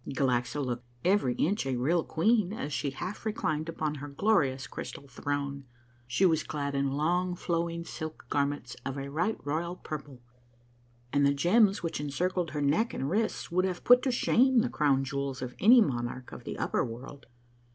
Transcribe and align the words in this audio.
Galaxa 0.09 0.59
looked 0.65 0.87
every 1.05 1.35
inch 1.35 1.67
a 1.67 1.75
real 1.75 2.03
queen 2.03 2.51
as 2.53 2.73
she 2.73 2.89
half 2.89 3.23
reclined 3.23 3.69
upon 3.69 3.93
her 4.01 4.07
glorious 4.07 4.65
crystal 4.65 5.07
throne. 5.07 5.63
She 6.07 6.25
was 6.25 6.41
clad 6.41 6.73
in 6.73 6.89
long, 6.93 7.35
flowing 7.35 7.85
silk 7.85 8.25
garments 8.27 8.75
of 8.83 8.97
a 8.97 9.11
right 9.11 9.37
royal 9.45 9.75
purple, 9.75 10.19
and 11.13 11.23
the 11.23 11.35
gems 11.35 11.83
which 11.83 11.99
encircled 12.01 12.49
her 12.49 12.61
neck 12.63 12.95
and 12.95 13.11
wrists 13.11 13.51
would 13.51 13.65
have 13.65 13.83
put 13.83 14.01
to 14.01 14.11
shame 14.11 14.61
the 14.61 14.69
crown 14.69 15.03
jewels 15.03 15.39
of 15.39 15.53
any 15.59 15.81
monarch 15.81 16.31
of 16.31 16.45
the 16.45 16.57
upper 16.57 16.83
world. 16.83 17.27